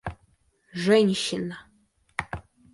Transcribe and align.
женщина 0.79 1.53